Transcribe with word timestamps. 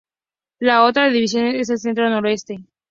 La 0.57 0.83
otra 0.83 1.11
división 1.11 1.45
es 1.45 1.69
el 1.69 1.77
Centro 1.77 2.09
Noroeste. 2.09 2.63